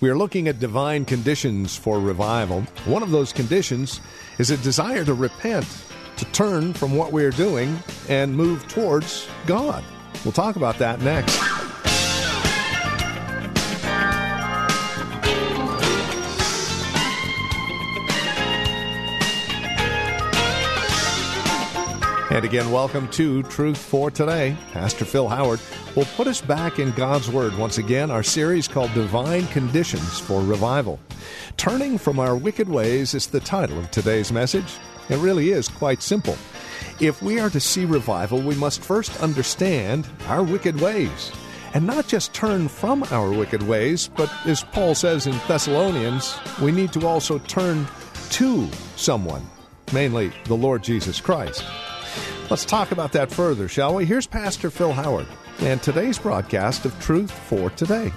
[0.00, 2.62] We are looking at divine conditions for revival.
[2.84, 4.00] One of those conditions
[4.38, 5.66] is a desire to repent,
[6.16, 7.78] to turn from what we are doing
[8.08, 9.82] and move towards God.
[10.24, 11.65] We'll talk about that next.
[22.36, 24.58] And again, welcome to Truth for Today.
[24.72, 25.58] Pastor Phil Howard
[25.94, 30.42] will put us back in God's Word once again, our series called Divine Conditions for
[30.42, 31.00] Revival.
[31.56, 34.66] Turning from our wicked ways is the title of today's message.
[35.08, 36.36] It really is quite simple.
[37.00, 41.32] If we are to see revival, we must first understand our wicked ways.
[41.72, 46.70] And not just turn from our wicked ways, but as Paul says in Thessalonians, we
[46.70, 47.86] need to also turn
[48.32, 49.46] to someone,
[49.94, 51.64] mainly the Lord Jesus Christ.
[52.48, 54.04] Let's talk about that further, shall we?
[54.04, 55.26] Here's Pastor Phil Howard
[55.58, 58.12] and today's broadcast of Truth for Today.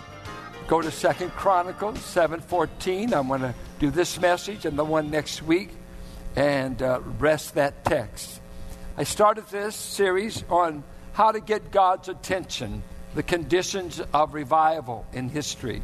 [0.67, 3.11] Go to Second Chronicles 7.14.
[3.11, 5.71] I'm going to do this message and the one next week
[6.35, 8.39] and uh, rest that text.
[8.97, 12.83] I started this series on how to get God's attention,
[13.15, 15.81] the conditions of revival in history.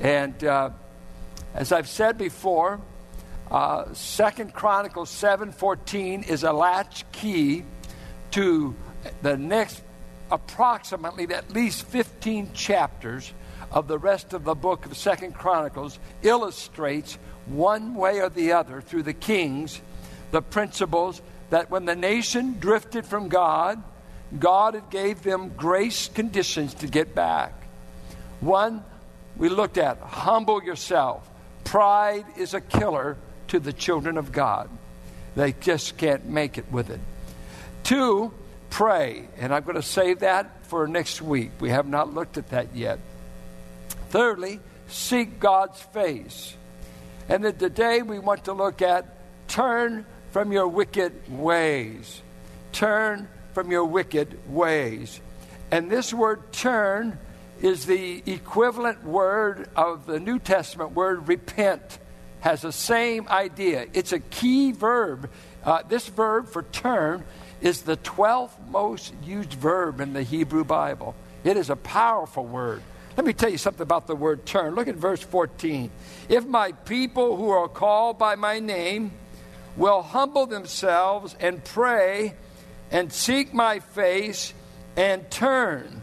[0.00, 0.68] And uh,
[1.54, 2.78] as I've said before,
[3.50, 7.64] uh, Second Chronicles 7:14 is a latch key
[8.32, 8.74] to
[9.22, 9.82] the next
[10.30, 13.32] approximately at least 15 chapters
[13.72, 18.80] of the rest of the book of Second Chronicles illustrates one way or the other
[18.80, 19.80] through the kings
[20.30, 21.20] the principles
[21.50, 23.82] that when the nation drifted from God,
[24.38, 27.52] God had gave them grace conditions to get back.
[28.40, 28.84] One
[29.36, 31.28] we looked at humble yourself.
[31.64, 33.16] Pride is a killer
[33.50, 34.68] to the children of God.
[35.36, 37.00] They just can't make it with it.
[37.84, 38.32] Two,
[38.70, 39.28] pray.
[39.38, 41.50] And I'm going to save that for next week.
[41.60, 42.98] We have not looked at that yet.
[44.08, 46.54] Thirdly, seek God's face.
[47.28, 49.16] And then today we want to look at
[49.48, 52.22] turn from your wicked ways.
[52.72, 55.20] Turn from your wicked ways.
[55.70, 57.18] And this word turn
[57.62, 61.98] is the equivalent word of the New Testament word repent
[62.40, 63.86] has the same idea.
[63.92, 65.30] It's a key verb.
[65.64, 67.24] Uh, this verb for turn
[67.60, 71.14] is the 12th most used verb in the Hebrew Bible.
[71.44, 72.82] It is a powerful word.
[73.16, 74.74] Let me tell you something about the word turn.
[74.74, 75.90] Look at verse 14.
[76.28, 79.12] If my people who are called by my name
[79.76, 82.34] will humble themselves and pray
[82.90, 84.54] and seek my face
[84.96, 86.02] and turn,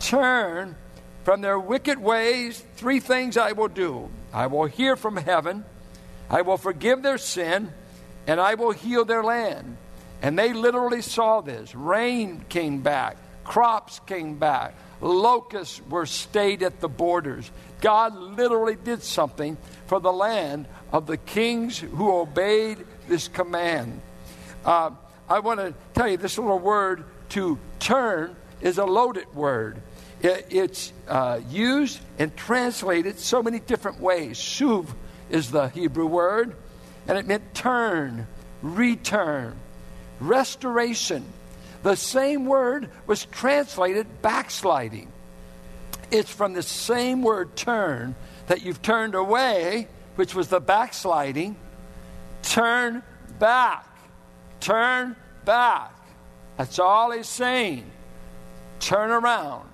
[0.00, 0.76] turn
[1.24, 4.10] from their wicked ways, three things I will do.
[4.32, 5.64] I will hear from heaven,
[6.30, 7.70] I will forgive their sin,
[8.26, 9.76] and I will heal their land.
[10.22, 11.74] And they literally saw this.
[11.74, 17.50] Rain came back, crops came back, locusts were stayed at the borders.
[17.80, 22.78] God literally did something for the land of the kings who obeyed
[23.08, 24.00] this command.
[24.64, 24.90] Uh,
[25.28, 29.82] I want to tell you this little word to turn is a loaded word.
[30.22, 34.38] It, it's uh, used and translated so many different ways.
[34.38, 34.86] Shuv
[35.28, 36.54] is the Hebrew word,
[37.08, 38.28] and it meant turn,
[38.62, 39.56] return,
[40.20, 41.24] restoration.
[41.82, 45.10] The same word was translated backsliding.
[46.12, 48.14] It's from the same word turn
[48.46, 51.56] that you've turned away, which was the backsliding.
[52.42, 53.02] Turn
[53.40, 53.86] back.
[54.60, 55.92] Turn back.
[56.56, 57.90] That's all he's saying.
[58.78, 59.71] Turn around.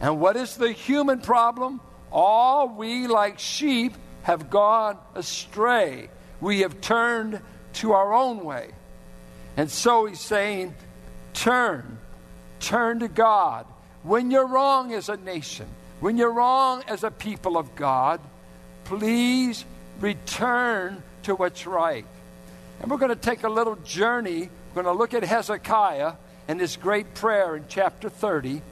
[0.00, 1.80] And what is the human problem?
[2.10, 6.08] All we, like sheep, have gone astray.
[6.40, 7.40] We have turned
[7.74, 8.70] to our own way.
[9.56, 10.74] And so he's saying,
[11.34, 11.98] turn,
[12.60, 13.66] turn to God.
[14.02, 15.66] When you're wrong as a nation,
[16.00, 18.20] when you're wrong as a people of God,
[18.84, 19.64] please
[20.00, 22.06] return to what's right.
[22.80, 24.48] And we're going to take a little journey.
[24.74, 26.14] We're going to look at Hezekiah
[26.48, 28.62] and this great prayer in chapter 30,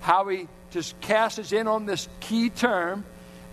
[0.00, 3.04] how he just casts us in on this key term.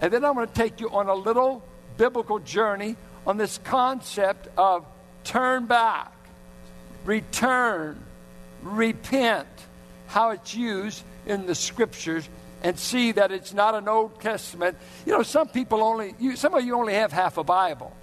[0.02, 1.64] And then I'm going to take you on a little
[1.96, 4.86] biblical journey on this concept of
[5.24, 6.12] turn back
[7.06, 8.00] return,
[8.62, 9.48] repent,
[10.08, 12.28] how it's used in the scriptures
[12.64, 14.78] and see that it's not an Old Testament.
[15.06, 17.96] You know, some people only, you, some of you only have half a Bible.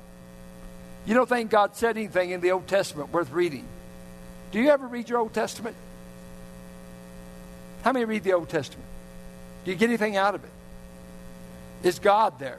[1.07, 3.67] You don't think God said anything in the Old Testament worth reading.
[4.51, 5.77] Do you ever read your Old Testament?
[7.83, 8.87] How many read the Old Testament?
[9.69, 10.51] Do you get anything out of it?
[11.83, 12.59] Is God there?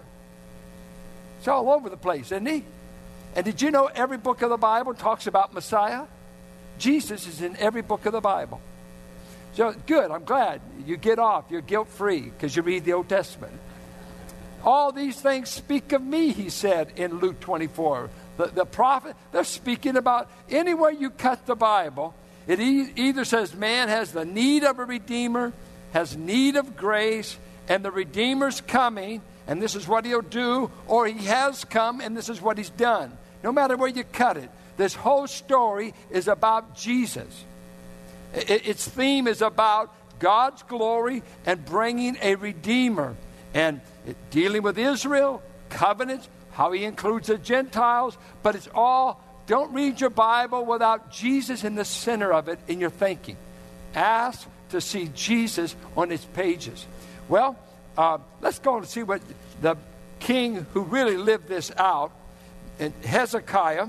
[1.39, 2.63] It's all over the place, isn't he?
[3.35, 6.03] And did you know every book of the Bible talks about Messiah?
[6.77, 8.61] Jesus is in every book of the Bible.
[9.53, 10.61] So good, I'm glad.
[10.85, 13.53] You get off, you're guilt free because you read the Old Testament.
[14.63, 18.11] All these things speak of me, he said in Luke 24.
[18.37, 22.13] The, the prophet, they're speaking about anywhere you cut the Bible,
[22.45, 25.53] it e- either says man has the need of a redeemer,
[25.93, 27.37] has need of grace,
[27.67, 32.15] and the redeemer's coming, and this is what he'll do, or he has come and
[32.15, 33.11] this is what he's done.
[33.43, 37.45] No matter where you cut it, this whole story is about Jesus.
[38.33, 43.15] Its theme is about God's glory and bringing a redeemer
[43.53, 43.81] and
[44.29, 50.09] dealing with Israel, covenants, how he includes the Gentiles, but it's all, don't read your
[50.09, 53.37] Bible without Jesus in the center of it in your thinking.
[53.95, 56.85] Ask to see Jesus on its pages.
[57.27, 57.57] Well,
[57.97, 59.21] uh, let's go and see what
[59.61, 59.77] the
[60.19, 62.11] king who really lived this out,
[63.03, 63.87] Hezekiah,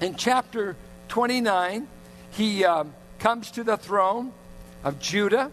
[0.00, 0.76] in chapter
[1.08, 1.86] 29,
[2.32, 2.64] he.
[2.64, 4.32] Um, comes to the throne
[4.82, 5.52] of Judah.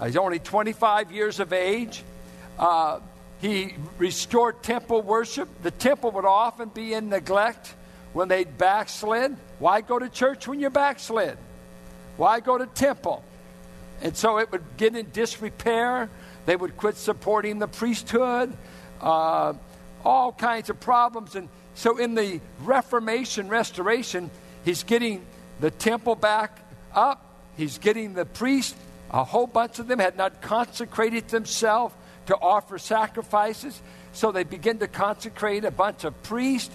[0.00, 2.02] Uh, he's only 25 years of age.
[2.58, 2.98] Uh,
[3.40, 5.48] he restored temple worship.
[5.62, 7.74] The temple would often be in neglect
[8.12, 9.36] when they'd backslid.
[9.58, 11.36] Why go to church when you're backslid?
[12.16, 13.22] Why go to temple?
[14.02, 16.10] And so it would get in disrepair.
[16.44, 18.52] They would quit supporting the priesthood.
[19.00, 19.54] Uh,
[20.04, 21.36] all kinds of problems.
[21.36, 24.30] And so in the Reformation, restoration,
[24.64, 25.24] he's getting
[25.60, 26.58] the temple back
[26.94, 27.24] up.
[27.56, 28.74] He's getting the priests,
[29.10, 31.94] a whole bunch of them had not consecrated themselves
[32.26, 33.80] to offer sacrifices.
[34.12, 36.74] So they begin to consecrate a bunch of priests.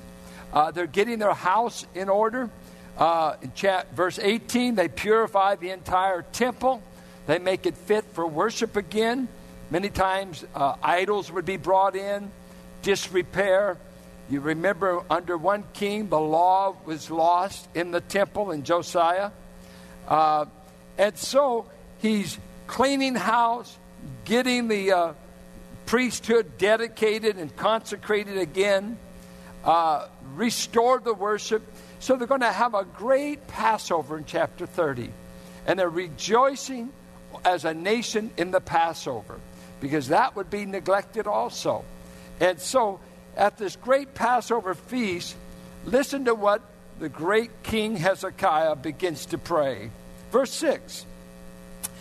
[0.53, 2.49] Uh, they're getting their house in order.
[2.97, 6.81] Uh, in chat, verse 18, they purify the entire temple.
[7.27, 9.27] They make it fit for worship again.
[9.69, 12.31] Many times uh, idols would be brought in,
[12.81, 13.77] disrepair.
[14.29, 19.31] You remember under one king, the law was lost in the temple in Josiah.
[20.07, 20.45] Uh,
[20.97, 21.65] and so
[21.99, 23.77] he's cleaning house,
[24.23, 25.13] getting the uh,
[25.85, 28.97] priesthood dedicated and consecrated again,
[29.65, 31.61] uh, restored the worship.
[31.99, 35.09] So they're going to have a great Passover in chapter 30.
[35.65, 36.93] And they're rejoicing
[37.43, 39.39] as a nation in the Passover
[39.79, 41.83] because that would be neglected also.
[42.39, 42.99] And so
[43.35, 45.35] at this great Passover feast,
[45.85, 46.61] listen to what
[46.99, 49.91] the great King Hezekiah begins to pray.
[50.31, 51.05] Verse 6.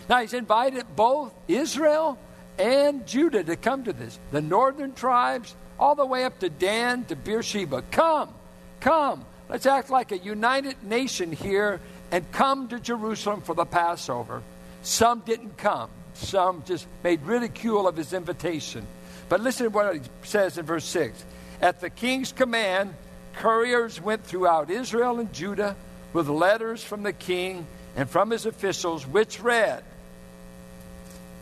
[0.08, 2.18] Now he's invited both Israel
[2.58, 4.18] and Judah to come to this.
[4.30, 7.82] The northern tribes, all the way up to Dan to Beersheba.
[7.90, 8.32] Come,
[8.80, 9.24] come.
[9.48, 11.80] Let's act like a united nation here
[12.10, 14.42] and come to Jerusalem for the Passover.
[14.86, 18.86] Some didn't come, some just made ridicule of his invitation.
[19.28, 21.24] But listen to what he says in verse 6.
[21.60, 22.94] At the king's command,
[23.34, 25.74] couriers went throughout Israel and Judah
[26.12, 27.66] with letters from the king
[27.96, 29.82] and from his officials, which read,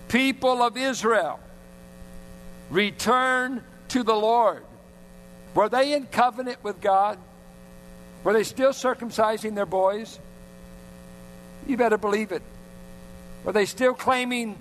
[0.09, 1.39] People of Israel,
[2.71, 4.65] return to the Lord.
[5.55, 7.19] Were they in covenant with God?
[8.25, 10.19] Were they still circumcising their boys?
[11.67, 12.41] You better believe it.
[13.45, 14.57] Were they still claiming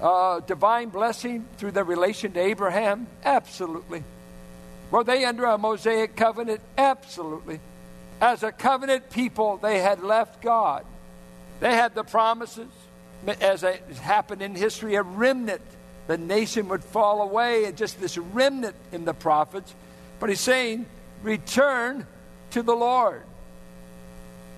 [0.00, 3.06] uh, divine blessing through their relation to Abraham?
[3.24, 4.04] Absolutely.
[4.90, 6.60] Were they under a Mosaic covenant?
[6.76, 7.60] Absolutely.
[8.20, 10.84] As a covenant people, they had left God.
[11.60, 12.68] They had the promises,
[13.40, 15.62] as it happened in history, a remnant.
[16.08, 19.74] The nation would fall away, and just this remnant in the prophets.
[20.20, 20.86] But he's saying,
[21.22, 22.06] return
[22.50, 23.22] to the Lord.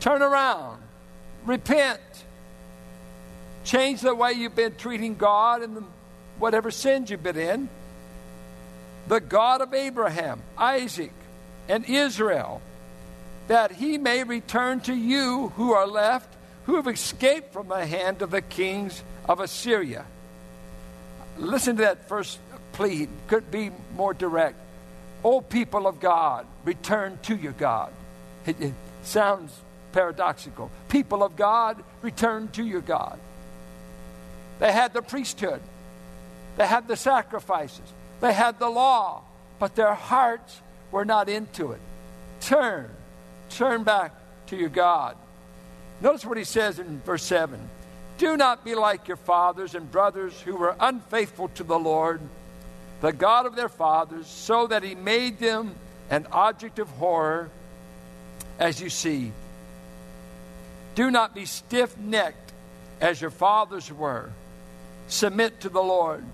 [0.00, 0.82] Turn around.
[1.44, 2.00] Repent.
[3.64, 5.84] Change the way you've been treating God and
[6.38, 7.68] whatever sins you've been in
[9.06, 11.12] the God of Abraham, Isaac,
[11.68, 12.60] and Israel,
[13.48, 16.28] that he may return to you who are left,
[16.64, 20.06] who have escaped from the hand of the kings of Assyria.
[21.36, 22.38] Listen to that first
[22.72, 24.56] plea, could be more direct.
[25.22, 27.92] O people of God, return to your God.
[28.46, 29.54] It, it sounds
[29.92, 30.70] paradoxical.
[30.88, 33.18] People of God, return to your God.
[34.58, 35.60] They had the priesthood,
[36.56, 39.22] they had the sacrifices, they had the law,
[39.58, 41.80] but their hearts were not into it.
[42.40, 42.90] Turn,
[43.50, 44.12] turn back
[44.46, 45.16] to your God.
[46.00, 47.58] Notice what he says in verse 7
[48.18, 52.20] Do not be like your fathers and brothers who were unfaithful to the Lord,
[53.00, 55.74] the God of their fathers, so that he made them
[56.10, 57.50] an object of horror,
[58.58, 59.32] as you see.
[60.94, 62.52] Do not be stiff necked
[63.00, 64.30] as your fathers were.
[65.08, 66.24] Submit to the Lord.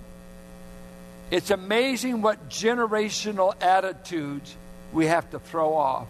[1.30, 4.54] It's amazing what generational attitudes
[4.92, 6.08] we have to throw off.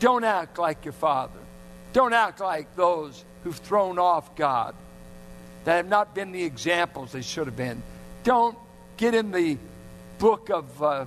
[0.00, 1.38] Don't act like your father.
[1.92, 4.74] Don't act like those who've thrown off God,
[5.64, 7.82] that have not been the examples they should have been.
[8.24, 8.58] Don't
[8.96, 9.56] get in the
[10.18, 11.06] book of uh,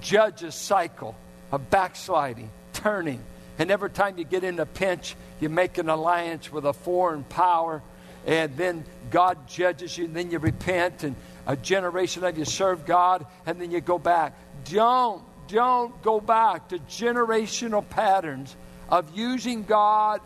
[0.00, 1.14] Judges cycle
[1.52, 3.20] of backsliding, turning.
[3.58, 7.24] And every time you get in a pinch, you make an alliance with a foreign
[7.24, 7.82] power,
[8.26, 11.14] and then God judges you, and then you repent, and
[11.46, 14.34] a generation of you serve God, and then you go back.
[14.64, 18.56] Don't, don't go back to generational patterns
[18.88, 20.20] of using God,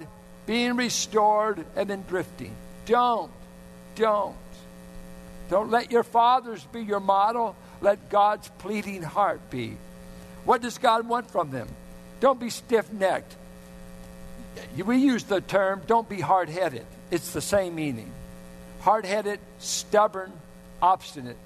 [0.47, 2.55] being restored, and then drifting.
[2.87, 3.31] Don't,
[3.97, 4.37] don't.
[5.51, 7.57] Don't let your fathers be your model.
[7.81, 9.77] Let God's pleading heart be.
[10.45, 11.69] What does God want from them?
[12.21, 13.37] Don't be stiff necked.
[14.85, 16.87] We use the term, don't be hard headed.
[17.11, 18.11] It's the same meaning.
[18.81, 20.33] Hard headed, stubborn,
[20.81, 21.37] obstinate.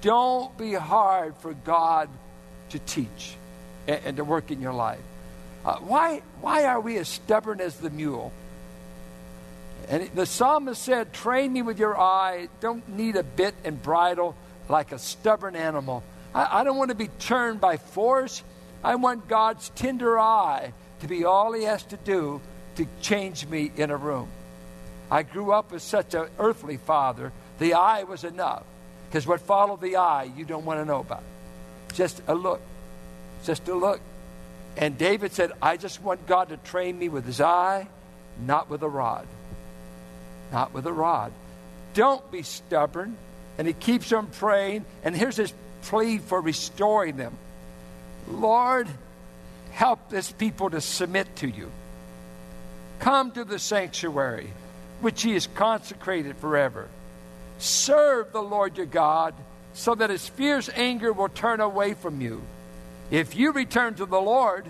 [0.00, 2.08] Don't be hard for God
[2.70, 3.36] to teach
[3.86, 5.00] and, and to work in your life.
[5.64, 8.32] Uh, why, why are we as stubborn as the mule?
[9.88, 12.48] And the psalmist said, Train me with your eye.
[12.60, 14.34] Don't need a bit and bridle
[14.68, 16.02] like a stubborn animal.
[16.34, 18.42] I, I don't want to be turned by force.
[18.82, 22.40] I want God's tender eye to be all He has to do
[22.76, 24.28] to change me in a room.
[25.10, 28.64] I grew up with such an earthly father, the eye was enough.
[29.08, 31.22] Because what followed the eye, you don't want to know about.
[31.92, 32.60] Just a look.
[33.44, 34.00] Just a look.
[34.76, 37.86] And David said, I just want God to train me with his eye,
[38.44, 39.26] not with a rod.
[40.52, 41.32] Not with a rod.
[41.94, 43.16] Don't be stubborn.
[43.56, 44.84] And he keeps on praying.
[45.04, 47.36] And here's his plea for restoring them
[48.26, 48.88] Lord,
[49.72, 51.70] help this people to submit to you.
[53.00, 54.50] Come to the sanctuary,
[55.04, 56.88] which he has consecrated forever.
[57.58, 59.34] Serve the Lord your God,
[59.74, 62.42] so that his fierce anger will turn away from you.
[63.10, 64.66] If you return to the Lord,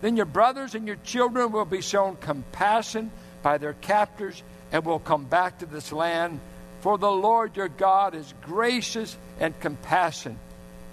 [0.00, 3.10] then your brothers and your children will be shown compassion
[3.42, 4.42] by their captors
[4.72, 6.40] and will come back to this land.
[6.80, 10.38] For the Lord your God is gracious and compassionate.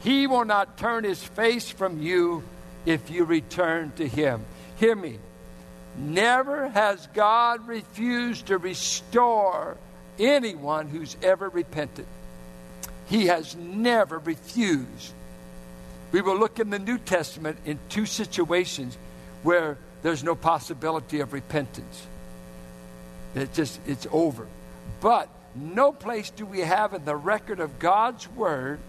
[0.01, 2.43] He will not turn his face from you
[2.85, 4.43] if you return to him.
[4.77, 5.19] Hear me.
[5.97, 9.77] Never has God refused to restore
[10.19, 12.05] anyone who's ever repented.
[13.07, 15.13] He has never refused.
[16.11, 18.97] We will look in the New Testament in two situations
[19.43, 22.07] where there's no possibility of repentance.
[23.35, 24.47] It just it's over.
[25.01, 28.79] But no place do we have in the record of God's word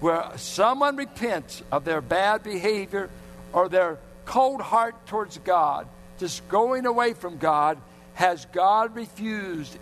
[0.00, 3.10] where someone repents of their bad behavior
[3.52, 5.86] or their cold heart towards God,
[6.18, 7.78] just going away from God,
[8.14, 9.76] has God refused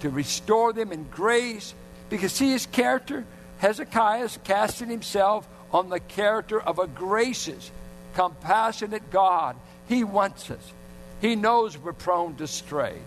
[0.00, 1.74] to restore them in grace
[2.10, 3.24] because see his character.
[3.58, 7.70] Hezekiah is casting himself on the character of a gracious
[8.14, 9.56] compassionate god.
[9.88, 10.72] He wants us.
[11.20, 12.98] He knows we're prone to stray.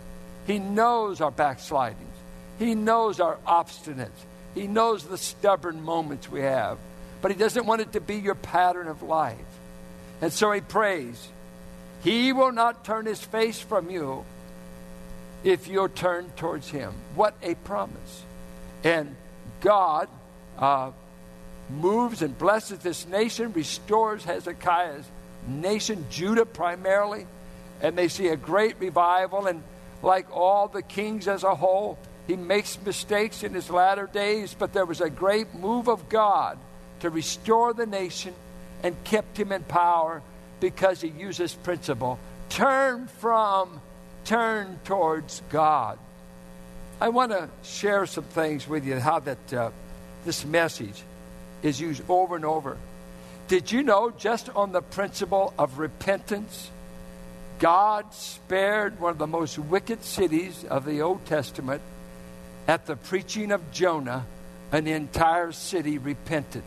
[0.46, 2.04] He knows our backslidings.
[2.58, 4.08] He knows our obstinance.
[4.54, 6.78] He knows the stubborn moments we have.
[7.20, 9.36] But he doesn't want it to be your pattern of life.
[10.20, 11.28] And so he prays
[12.02, 14.24] he will not turn his face from you
[15.44, 16.92] if you'll turn towards Him.
[17.14, 18.24] What a promise.
[18.84, 19.14] And
[19.60, 20.08] God
[20.58, 20.92] uh,
[21.70, 25.04] moves and blesses this nation, restores Hezekiah's
[25.46, 27.26] nation, Judah primarily,
[27.80, 29.46] and they see a great revival.
[29.46, 29.62] And
[30.02, 34.72] like all the kings as a whole, he makes mistakes in his latter days, but
[34.72, 36.58] there was a great move of God
[37.00, 38.34] to restore the nation
[38.82, 40.22] and kept him in power
[40.60, 43.80] because he used this principle turn from
[44.24, 45.98] turn towards God.
[47.00, 49.70] I want to share some things with you how that uh,
[50.24, 51.02] this message
[51.62, 52.76] is used over and over.
[53.46, 56.70] Did you know just on the principle of repentance,
[57.58, 61.82] God spared one of the most wicked cities of the Old Testament
[62.66, 64.26] at the preaching of Jonah,
[64.70, 66.62] an entire city repented.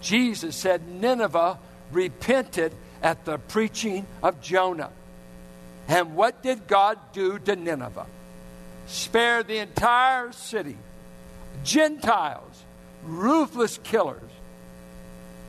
[0.00, 1.58] Jesus said Nineveh
[1.92, 4.90] repented at the preaching of Jonah.
[5.88, 8.06] And what did God do to Nineveh?
[8.86, 10.76] Spare the entire city.
[11.64, 12.62] Gentiles,
[13.04, 14.30] ruthless killers.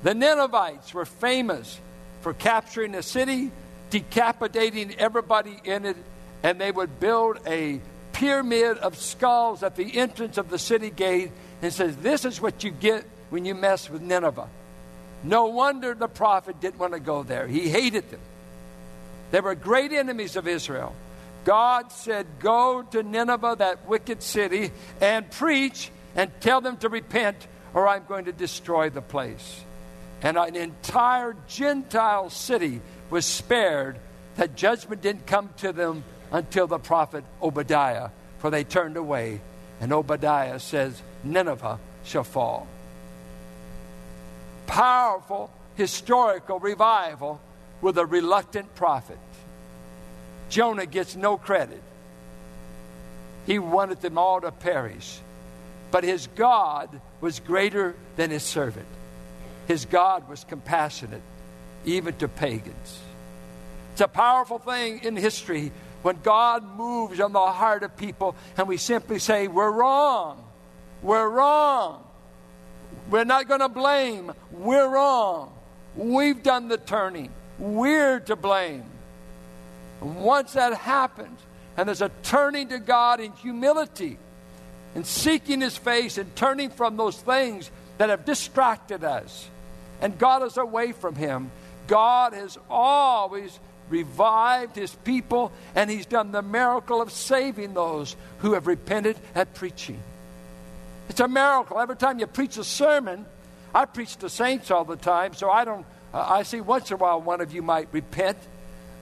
[0.04, 1.80] The Ninevites were famous
[2.22, 3.52] for capturing a city,
[3.90, 5.98] decapitating everybody in it,
[6.44, 7.82] and they would build a
[8.14, 12.64] pyramid of skulls at the entrance of the city gate and says, This is what
[12.64, 14.48] you get when you mess with Nineveh.
[15.24, 17.48] No wonder the prophet didn't want to go there.
[17.48, 18.20] He hated them.
[19.32, 20.96] They were great enemies of Israel.
[21.44, 24.72] God said, Go to Nineveh, that wicked city,
[25.02, 29.64] and preach and tell them to repent, or I'm going to destroy the place.
[30.22, 33.98] And an entire Gentile city was spared.
[34.36, 38.10] That judgment didn't come to them until the prophet Obadiah,
[38.40, 39.42] for they turned away.
[39.80, 42.68] And Obadiah says, Nineveh shall fall.
[44.68, 47.40] Powerful historical revival
[47.82, 49.20] with a reluctant prophet.
[50.50, 51.82] Jonah gets no credit.
[53.46, 55.20] He wanted them all to perish.
[55.92, 58.88] But his God was greater than his servant.
[59.68, 61.22] His God was compassionate,
[61.86, 63.00] even to pagans.
[63.94, 65.72] It's a powerful thing in history
[66.02, 70.44] when God moves on the heart of people and we simply say, We're wrong.
[71.02, 72.07] We're wrong.
[73.10, 74.32] We're not going to blame.
[74.52, 75.54] We're wrong.
[75.96, 77.32] We've done the turning.
[77.58, 78.84] We're to blame.
[80.02, 81.40] Once that happens,
[81.76, 84.18] and there's a turning to God in humility
[84.96, 89.48] and seeking His face and turning from those things that have distracted us
[90.02, 91.52] and got us away from Him,
[91.88, 98.54] God has always revived His people and He's done the miracle of saving those who
[98.54, 100.00] have repented at preaching.
[101.18, 101.80] It's a miracle.
[101.80, 103.26] Every time you preach a sermon,
[103.74, 105.84] I preach to saints all the time, so I don't.
[106.14, 108.38] Uh, I see once in a while one of you might repent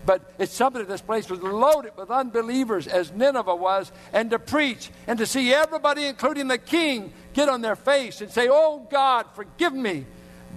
[0.06, 4.92] but it's something this place was loaded with unbelievers, as Nineveh was, and to preach
[5.08, 9.26] and to see everybody, including the king, get on their face and say, Oh God,
[9.34, 10.06] forgive me.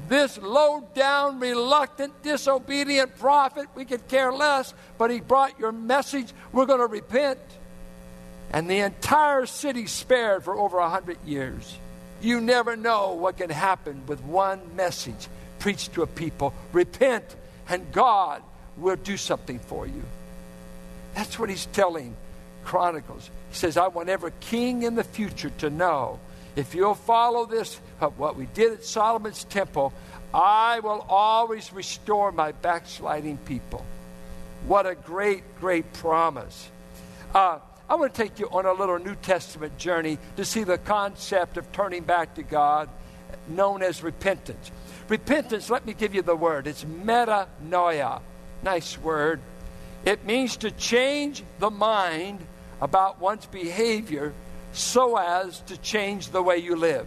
[0.09, 6.33] This low down, reluctant, disobedient prophet, we could care less, but he brought your message.
[6.53, 7.41] We're going to repent.
[8.53, 11.77] And the entire city spared for over a hundred years.
[12.21, 15.29] You never know what can happen with one message
[15.59, 16.55] preached to a people.
[16.73, 17.25] Repent,
[17.69, 18.43] and God
[18.77, 20.03] will do something for you.
[21.15, 22.17] That's what he's telling
[22.65, 23.31] Chronicles.
[23.51, 26.19] He says, I want every king in the future to know
[26.59, 29.93] if you'll follow this, uh, what we did at Solomon's temple,
[30.35, 33.85] I will always restore my backsliding people.
[34.67, 36.69] What a great, great promise.
[37.33, 40.77] Uh, I want to take you on a little New Testament journey to see the
[40.77, 42.91] concept of turning back to God,
[43.49, 44.71] known as repentance.
[45.09, 46.67] Repentance, let me give you the word.
[46.67, 48.21] It's metanoia.
[48.63, 49.41] Nice word.
[50.05, 52.41] It means to change the mind
[52.81, 54.35] about one's behavior
[54.73, 57.07] so as to change the way you live.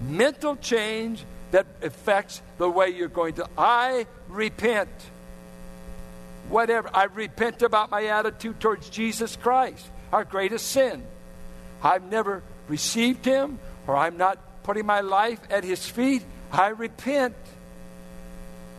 [0.00, 3.48] Mental change that affects the way you're going to.
[3.58, 4.90] I repent.
[6.48, 6.90] Whatever.
[6.92, 11.04] I repent about my attitude towards Jesus Christ, our greatest sin.
[11.82, 16.24] I've never received Him, or I'm not putting my life at His feet.
[16.52, 17.34] I repent.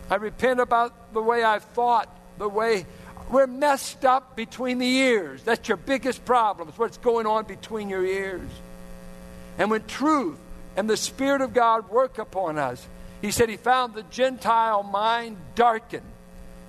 [0.10, 2.86] I repent about the way I've thought, the way
[3.30, 5.44] we're messed up between the ears.
[5.44, 8.50] That's your biggest problem, is what's going on between your ears.
[9.58, 10.38] And when truth
[10.76, 12.86] and the Spirit of God work upon us,
[13.22, 16.06] he said he found the Gentile mind darkened,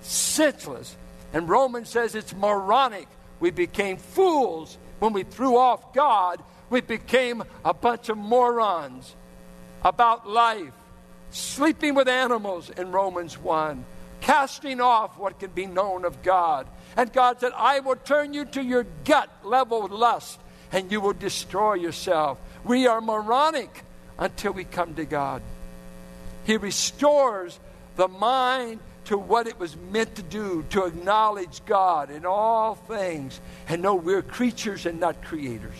[0.01, 0.97] senseless.
[1.33, 3.09] And Romans says it's moronic.
[3.41, 6.43] We became fools when we threw off God.
[6.71, 9.15] We became a bunch of morons
[9.83, 10.73] about life
[11.31, 13.85] sleeping with animals in Romans 1,
[14.21, 16.67] casting off what can be known of God.
[16.97, 20.41] And God said, I will turn you to your gut level lust,
[20.73, 22.39] and you will destroy yourself.
[22.65, 23.85] We are moronic
[24.19, 25.43] until we come to God.
[26.45, 27.59] He restores
[27.97, 33.41] the mind to what it was meant to do, to acknowledge God in all things,
[33.69, 35.77] and know we're creatures and not creators.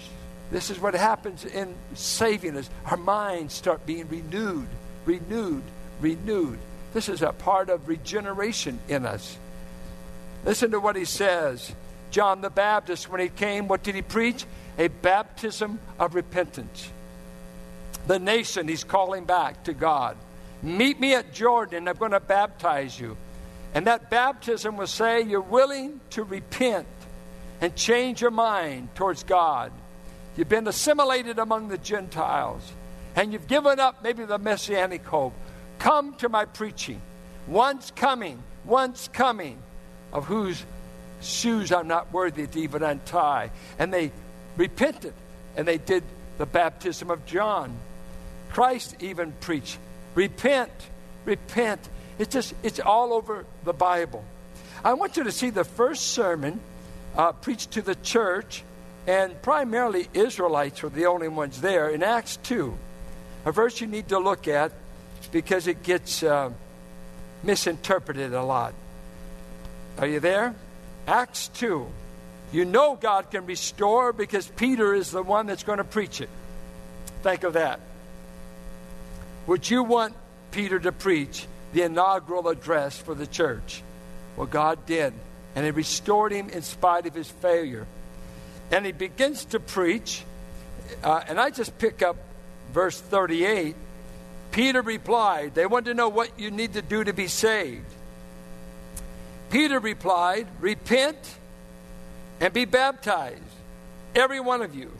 [0.51, 2.71] This is what happens in saving us.
[2.87, 4.69] Our minds start being renewed
[5.07, 5.63] renewed,
[6.01, 6.59] renewed.
[6.93, 9.39] This is a part of regeneration in us.
[10.45, 11.73] Listen to what he says.
[12.11, 14.45] John the Baptist, when he came, what did he preach?
[14.79, 16.91] A baptism of repentance.
[18.07, 20.17] The nation he's calling back to God.
[20.67, 23.17] Meet me at Jordan, I'm going to baptize you.
[23.73, 26.89] And that baptism will say you're willing to repent
[27.61, 29.71] and change your mind towards God.
[30.37, 32.69] You've been assimilated among the Gentiles
[33.15, 35.35] and you've given up maybe the messianic hope,
[35.79, 37.01] come to my preaching.
[37.47, 39.63] Once coming, once coming,
[40.13, 40.65] of whose
[41.23, 43.53] shoes I'm not worthy to even untie.
[43.79, 44.11] And they
[44.57, 45.15] repented
[45.57, 46.03] and they did
[46.39, 47.79] the baptism of John.
[48.51, 49.79] Christ even preached,
[50.17, 50.73] repent,
[51.25, 51.81] repent.
[52.19, 54.25] It's just, it's all over the Bible.
[54.85, 56.59] I want you to see the first sermon
[57.17, 58.65] uh, preached to the church
[59.07, 61.89] and primarily Israelites were the only ones there.
[61.91, 62.77] In Acts 2,
[63.45, 64.73] a verse you need to look at
[65.31, 66.51] because it gets uh,
[67.45, 68.75] misinterpreted a lot.
[69.99, 70.55] Are you there?
[71.07, 71.87] Acts 2.
[72.53, 76.31] You know God can restore because Peter is the one that's going to preach it.
[77.23, 77.81] Think of that.
[79.47, 80.15] Would you want
[80.51, 83.83] Peter to preach the inaugural address for the church?
[84.37, 85.13] Well, God did.
[85.55, 87.87] And He restored him in spite of his failure.
[88.71, 90.25] And he begins to preach.
[91.03, 92.17] Uh, and I just pick up
[92.73, 93.77] verse 38.
[94.51, 97.87] Peter replied, They want to know what you need to do to be saved.
[99.51, 101.17] Peter replied, Repent
[102.41, 103.41] and be baptized,
[104.15, 104.91] every one of you,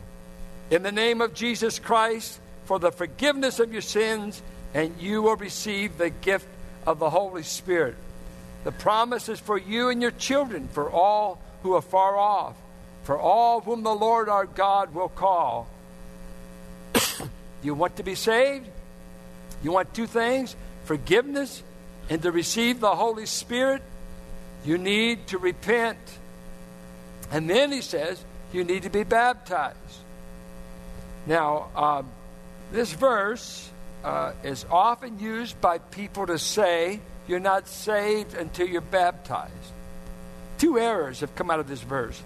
[0.71, 4.41] in the name of Jesus Christ for the forgiveness of your sins,
[4.73, 6.45] and you will receive the gift
[6.85, 7.95] of the Holy Spirit.
[8.65, 12.55] The promise is for you and your children, for all who are far off,
[13.03, 15.67] for all whom the Lord our God will call.
[17.63, 18.67] you want to be saved?
[19.63, 21.63] You want two things forgiveness
[22.09, 23.81] and to receive the Holy Spirit?
[24.65, 25.99] You need to repent.
[27.31, 29.77] And then he says, you need to be baptized.
[31.25, 32.09] Now, um,
[32.71, 33.69] this verse
[34.03, 39.53] uh, is often used by people to say you're not saved until you're baptized.
[40.57, 42.21] Two errors have come out of this verse.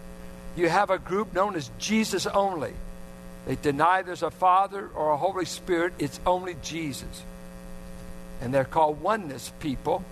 [0.55, 2.73] You have a group known as Jesus only.
[3.45, 7.23] They deny there's a Father or a Holy Spirit, it's only Jesus.
[8.41, 10.03] And they're called oneness people.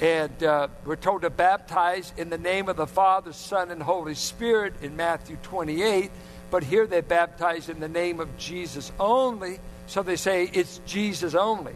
[0.00, 4.14] And uh, we're told to baptize in the name of the Father, Son, and Holy
[4.14, 6.10] Spirit in Matthew 28.
[6.50, 9.58] But here they baptize in the name of Jesus only.
[9.86, 11.74] So they say it's Jesus only.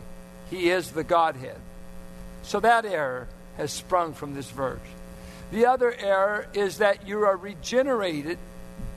[0.50, 1.59] He is the Godhead.
[2.42, 4.80] So that error has sprung from this verse.
[5.52, 8.38] The other error is that you are regenerated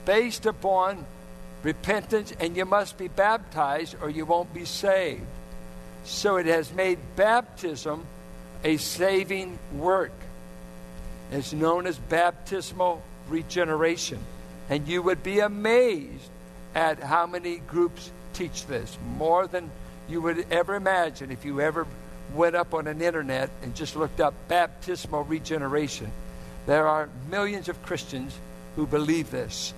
[0.04, 1.04] based upon
[1.62, 5.22] repentance and you must be baptized or you won't be saved.
[6.04, 8.06] So it has made baptism
[8.62, 10.12] a saving work.
[11.32, 14.18] It's known as baptismal regeneration.
[14.68, 16.30] And you would be amazed
[16.74, 18.96] at how many groups teach this.
[19.16, 19.70] More than
[20.08, 21.86] you would ever imagine if you ever
[22.34, 26.10] went up on an internet and just looked up baptismal regeneration.
[26.66, 28.36] There are millions of Christians
[28.76, 29.72] who believe this.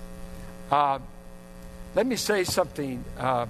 [0.70, 0.98] Uh,
[1.94, 3.46] let me say something uh,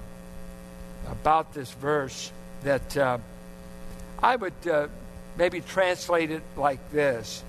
[1.09, 2.31] about this verse
[2.63, 3.17] that uh,
[4.21, 4.87] I would uh,
[5.37, 7.43] maybe translate it like this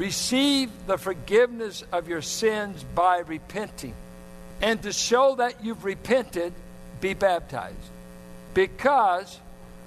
[0.00, 3.92] Receive the forgiveness of your sins by repenting.
[4.62, 6.54] And to show that you've repented,
[7.02, 7.76] be baptized.
[8.54, 9.38] Because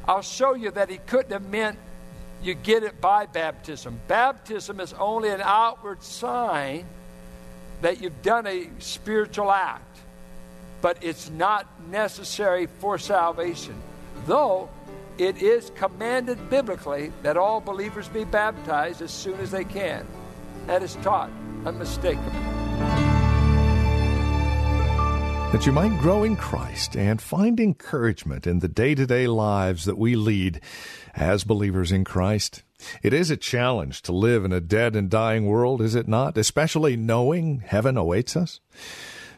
[0.07, 1.79] I'll show you that he couldn't have meant
[2.43, 3.99] you get it by baptism.
[4.07, 6.85] Baptism is only an outward sign
[7.81, 9.97] that you've done a spiritual act,
[10.83, 13.73] but it's not necessary for salvation.
[14.27, 14.69] Though
[15.17, 20.07] it is commanded biblically that all believers be baptized as soon as they can.
[20.67, 21.29] That is taught
[21.65, 22.31] unmistakably.
[25.51, 29.85] That you might grow in Christ and find encouragement in the day to day lives
[29.85, 30.61] that we lead
[31.13, 32.63] as believers in Christ.
[33.03, 36.39] It is a challenge to live in a dead and dying world, is it not?
[36.39, 38.61] Especially knowing heaven awaits us.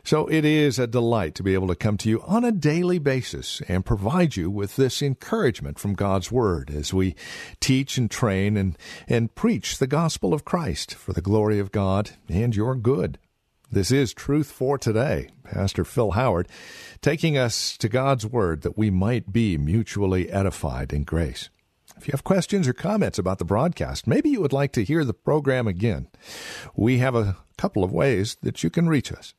[0.06, 3.00] So it is a delight to be able to come to you on a daily
[3.00, 7.16] basis and provide you with this encouragement from God's Word as we
[7.60, 12.12] teach and train and, and preach the gospel of Christ for the glory of God
[12.30, 13.18] and your good.
[13.72, 15.30] This is Truth for Today.
[15.44, 16.48] Pastor Phil Howard
[17.02, 21.50] taking us to God's Word that we might be mutually edified in grace.
[21.98, 25.04] If you have questions or comments about the broadcast, maybe you would like to hear
[25.04, 26.10] the program again,
[26.76, 29.34] we have a couple of ways that you can reach us.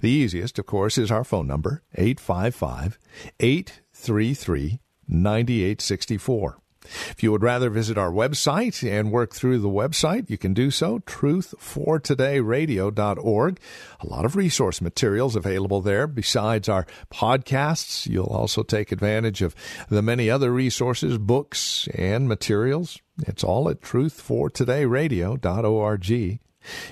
[0.00, 2.98] The easiest, of course, is our phone number, 855
[3.40, 6.58] 833 9864.
[6.84, 10.70] If you would rather visit our website and work through the website, you can do
[10.70, 13.60] so, truthfortodayradio.org.
[14.00, 16.06] A lot of resource materials available there.
[16.06, 19.56] Besides our podcasts, you'll also take advantage of
[19.88, 23.00] the many other resources, books, and materials.
[23.26, 26.40] It's all at truthfortodayradio.org.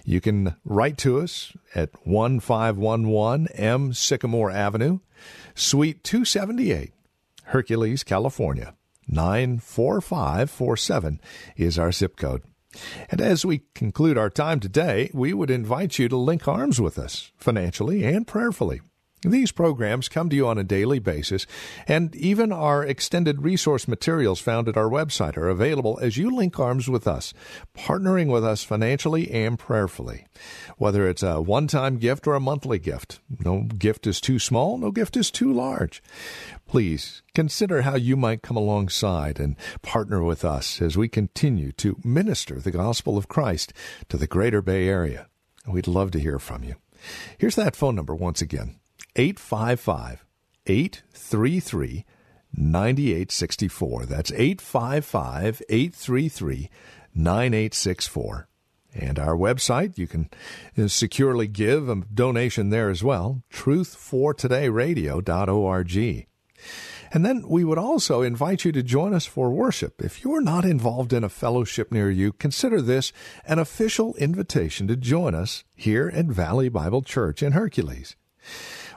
[0.04, 5.00] You can write to us at 1511 M Sycamore Avenue,
[5.54, 6.92] Suite 278,
[7.44, 8.74] Hercules, California.
[9.08, 11.20] 94547
[11.56, 12.42] is our zip code.
[13.10, 16.98] And as we conclude our time today, we would invite you to link arms with
[16.98, 18.80] us financially and prayerfully.
[19.24, 21.46] These programs come to you on a daily basis,
[21.86, 26.58] and even our extended resource materials found at our website are available as you link
[26.58, 27.32] arms with us,
[27.72, 30.26] partnering with us financially and prayerfully.
[30.76, 34.76] Whether it's a one time gift or a monthly gift, no gift is too small,
[34.76, 36.02] no gift is too large.
[36.66, 41.96] Please consider how you might come alongside and partner with us as we continue to
[42.02, 43.72] minister the gospel of Christ
[44.08, 45.28] to the greater Bay Area.
[45.64, 46.74] We'd love to hear from you.
[47.38, 48.80] Here's that phone number once again
[49.16, 50.24] 855
[50.66, 52.04] 833
[52.54, 54.04] 9864.
[54.06, 56.70] That's 855 833
[57.14, 58.48] 9864.
[58.94, 60.28] And our website, you can
[60.76, 66.26] uh, securely give a donation there as well, truthfortodayradio.org.
[67.14, 70.02] And then we would also invite you to join us for worship.
[70.02, 73.12] If you're not involved in a fellowship near you, consider this
[73.44, 78.16] an official invitation to join us here at Valley Bible Church in Hercules.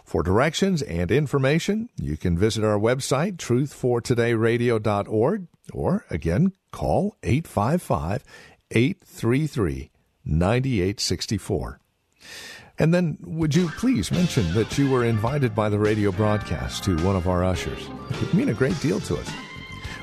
[0.06, 8.24] For directions and information, you can visit our website, truthfortodayradio.org, or again, call 855
[8.70, 9.90] 833
[10.24, 11.80] 9864.
[12.78, 16.98] And then, would you please mention that you were invited by the radio broadcast to
[16.98, 17.90] one of our ushers?
[18.12, 19.32] It would mean a great deal to us.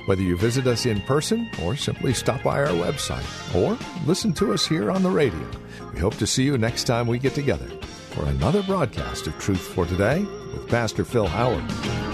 [0.07, 4.53] Whether you visit us in person or simply stop by our website or listen to
[4.53, 5.49] us here on the radio,
[5.93, 7.69] we hope to see you next time we get together
[8.13, 10.21] for another broadcast of Truth for Today
[10.53, 12.12] with Pastor Phil Howard.